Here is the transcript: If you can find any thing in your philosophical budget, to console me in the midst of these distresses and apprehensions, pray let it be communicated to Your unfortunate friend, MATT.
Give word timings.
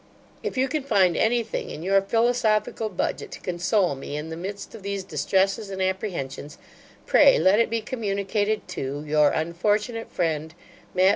If 0.41 0.57
you 0.57 0.67
can 0.67 0.81
find 0.81 1.15
any 1.15 1.43
thing 1.43 1.69
in 1.69 1.83
your 1.83 2.01
philosophical 2.01 2.89
budget, 2.89 3.29
to 3.33 3.39
console 3.39 3.93
me 3.93 4.17
in 4.17 4.29
the 4.29 4.35
midst 4.35 4.73
of 4.73 4.81
these 4.81 5.03
distresses 5.03 5.69
and 5.69 5.79
apprehensions, 5.79 6.57
pray 7.05 7.37
let 7.37 7.59
it 7.59 7.69
be 7.69 7.81
communicated 7.81 8.67
to 8.69 9.03
Your 9.05 9.29
unfortunate 9.29 10.11
friend, 10.11 10.55
MATT. 10.95 11.09